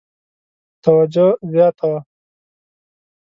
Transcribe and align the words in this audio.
توجه 0.85 1.27
زیاته 1.51 1.85
وه. 1.91 1.99